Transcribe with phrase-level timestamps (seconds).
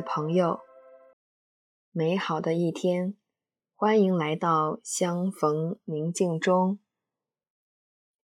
[0.00, 0.60] 的朋友，
[1.90, 3.14] 美好的一天，
[3.74, 6.78] 欢迎来到相逢宁静中。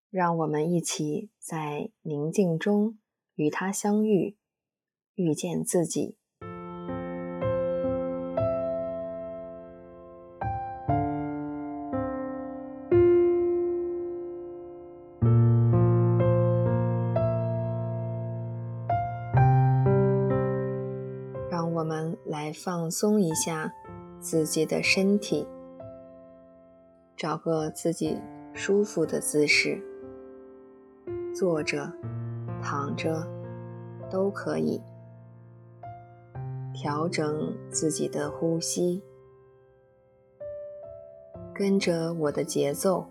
[0.09, 2.98] 让我们一起在宁静中
[3.34, 4.38] 与他相遇，
[5.16, 6.16] 遇见自己。
[22.36, 23.72] 来放松一下
[24.20, 25.48] 自己的身体，
[27.16, 28.20] 找个自己
[28.52, 29.82] 舒服的姿势，
[31.34, 31.91] 坐着、
[32.62, 33.27] 躺着
[34.11, 34.83] 都可以。
[36.74, 39.02] 调整自己的呼吸，
[41.55, 43.06] 跟着我的节奏，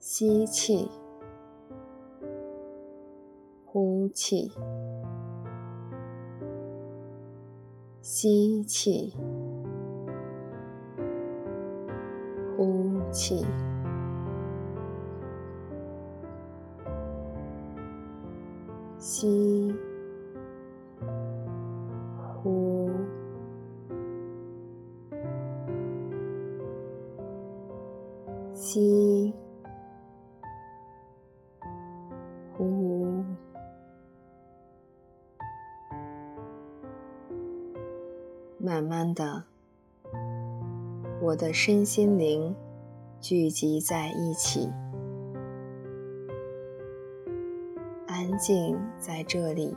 [0.00, 0.90] 吸气，
[3.66, 4.50] 呼气。
[8.06, 9.14] 吸气，
[12.54, 13.46] 呼气，
[18.98, 19.63] 吸，
[38.64, 39.44] 慢慢的，
[41.20, 42.56] 我的身心灵
[43.20, 44.72] 聚集在一起，
[48.06, 49.76] 安静在这里。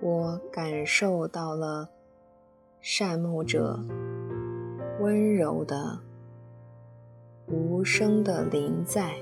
[0.00, 1.90] 我感受到了
[2.80, 3.78] 善牧者
[4.98, 6.00] 温柔的、
[7.48, 9.12] 无声的临在。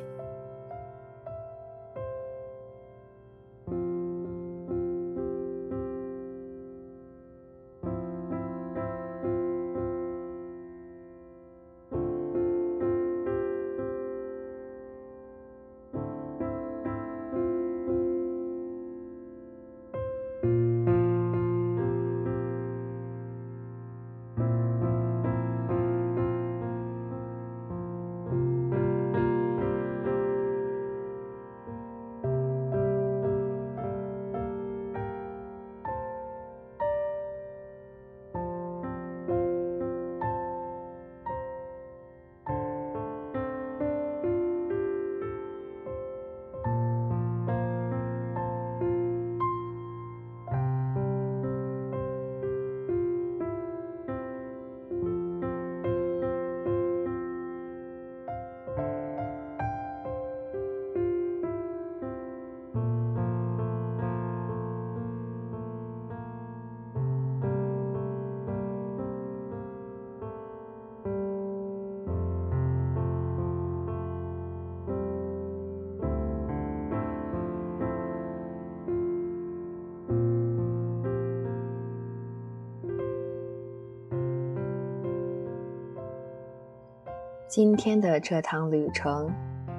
[87.48, 89.32] 今天的这趟旅程，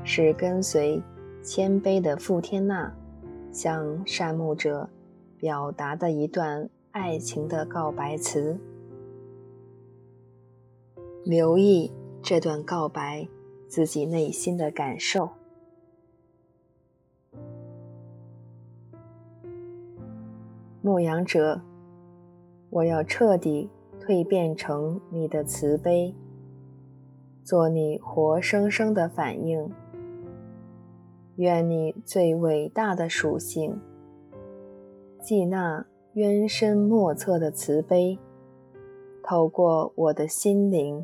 [0.03, 0.99] 是跟随
[1.43, 2.91] 谦卑的傅天娜
[3.51, 4.89] 向善牧者
[5.37, 8.59] 表达的一段爱情的告白词。
[11.23, 11.91] 留意
[12.23, 13.27] 这段告白
[13.67, 15.29] 自己内心的感受。
[20.81, 21.61] 牧羊者，
[22.71, 23.69] 我要彻底
[24.01, 26.15] 蜕变成你的慈悲。
[27.49, 29.71] 做你活生生的反应，
[31.37, 33.81] 愿你最伟大的属性，
[35.19, 38.19] 即那渊深莫测的慈悲，
[39.23, 41.03] 透过我的心灵，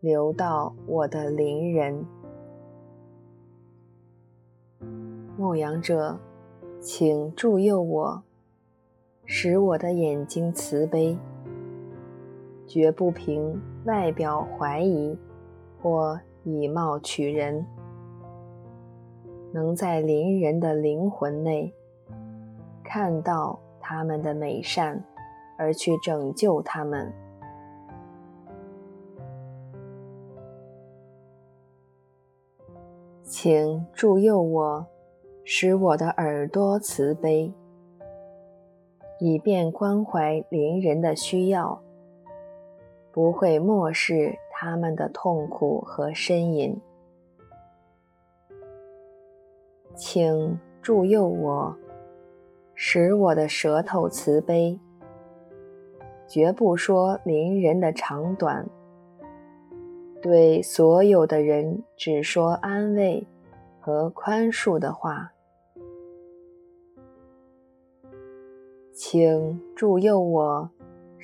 [0.00, 2.04] 流到我的邻人。
[5.38, 6.18] 牧羊者，
[6.80, 8.24] 请助佑我，
[9.24, 11.16] 使我的眼睛慈悲。
[12.72, 15.14] 绝不凭外表怀疑
[15.82, 17.66] 或以貌取人，
[19.52, 21.74] 能在邻人的灵魂内
[22.82, 25.04] 看到他们的美善，
[25.58, 27.12] 而去拯救他们。
[33.22, 34.86] 请助佑我，
[35.44, 37.52] 使我的耳朵慈悲，
[39.20, 41.82] 以便关怀邻人的需要。
[43.12, 46.80] 不会漠视他们的痛苦和呻吟。
[49.94, 51.76] 请助佑我，
[52.74, 54.80] 使我的舌头慈悲，
[56.26, 58.66] 绝不说邻人的长短，
[60.22, 63.26] 对所有的人只说安慰
[63.78, 65.32] 和宽恕的话。
[68.94, 70.70] 请助佑我，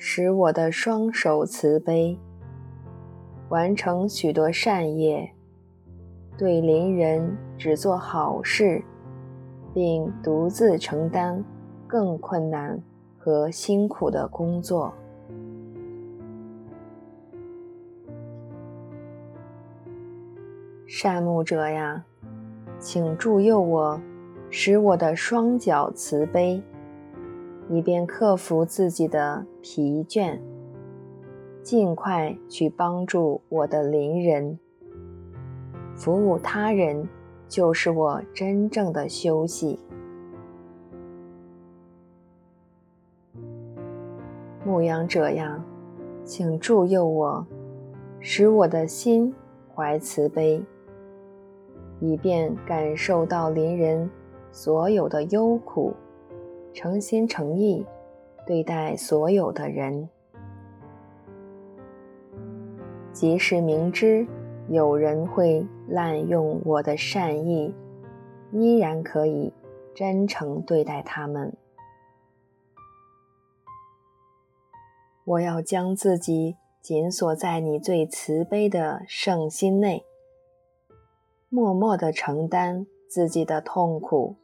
[0.01, 2.17] 使我的双手慈悲，
[3.49, 5.29] 完成许多善业，
[6.37, 8.81] 对邻人只做好事，
[9.73, 11.43] 并独自承担
[11.85, 12.81] 更困难
[13.17, 14.93] 和辛苦的工作。
[20.87, 22.05] 善牧者呀，
[22.79, 23.99] 请助佑我，
[24.49, 26.63] 使我的双脚慈悲。
[27.69, 30.39] 以便克服自己的疲倦，
[31.61, 34.57] 尽快去帮助我的邻人。
[35.95, 37.07] 服务他人，
[37.47, 39.77] 就是我真正的休息。
[44.65, 45.63] 牧羊者呀，
[46.23, 47.45] 请助佑我，
[48.19, 49.31] 使我的心
[49.75, 50.63] 怀慈悲，
[51.99, 54.09] 以便感受到邻人
[54.51, 55.93] 所有的忧苦。
[56.81, 57.85] 诚心诚意
[58.47, 60.07] 对待所有的人，
[63.11, 64.25] 即使明知
[64.69, 67.75] 有人会滥用我的善意，
[68.53, 69.51] 依然可以
[69.93, 71.53] 真诚对待他们。
[75.25, 80.05] 我要将自己紧锁在你最慈悲的圣心内，
[81.49, 84.37] 默默地承担自己的痛苦。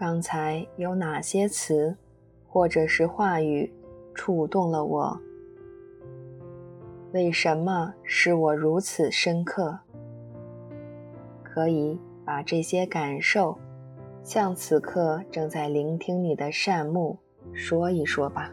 [0.00, 1.94] 刚才有哪些词
[2.48, 3.70] 或者是话语
[4.14, 5.20] 触动了我？
[7.12, 9.78] 为什么使我如此深刻？
[11.42, 13.58] 可以把这些感受
[14.24, 17.18] 向此刻正在聆听你的善目
[17.52, 18.50] 说一说吧。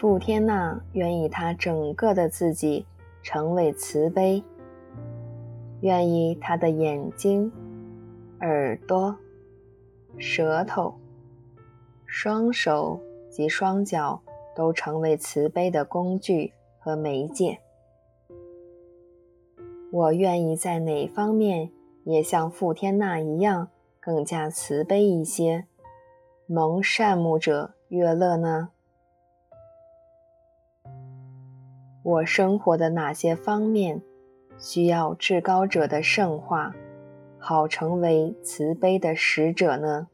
[0.00, 2.86] 傅天娜愿以他整个的自己
[3.22, 4.42] 成为慈悲，
[5.82, 7.52] 愿意他的眼睛、
[8.40, 9.14] 耳朵、
[10.16, 10.94] 舌头、
[12.06, 14.22] 双手及双脚
[14.56, 17.58] 都成为慈悲的工具和媒介。
[19.92, 21.70] 我愿意在哪方面
[22.04, 23.68] 也像傅天娜一样，
[24.00, 25.66] 更加慈悲一些，
[26.46, 28.70] 蒙善目者悦乐呢？
[32.02, 34.00] 我生活的哪些方面
[34.58, 36.74] 需要至高者的圣化，
[37.38, 40.08] 好成为慈悲的使者呢？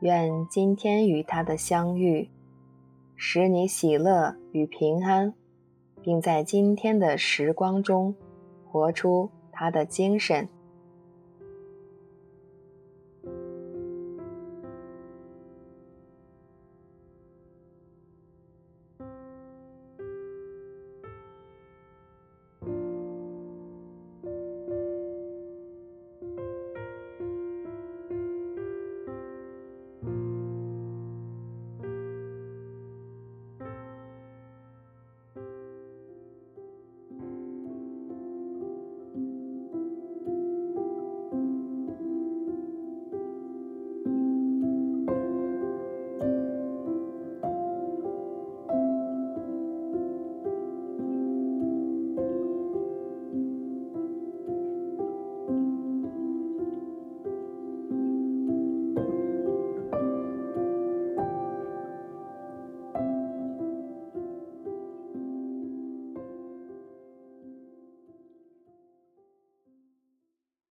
[0.00, 2.30] 愿今天与他的相遇，
[3.16, 5.34] 使你喜乐与平安，
[6.02, 8.14] 并在今天的时光中
[8.64, 10.48] 活出他的精神。